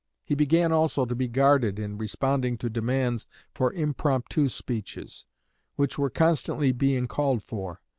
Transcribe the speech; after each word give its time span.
He 0.25 0.33
began 0.33 0.71
also 0.71 1.05
to 1.05 1.13
be 1.13 1.27
guarded 1.27 1.77
in 1.77 1.95
responding 1.99 2.57
to 2.57 2.71
demands 2.71 3.27
for 3.53 3.71
impromptu 3.71 4.47
speeches, 4.49 5.25
which 5.75 5.99
were 5.99 6.09
constantly 6.09 6.71
being 6.71 7.07
called 7.07 7.43
for. 7.43 7.81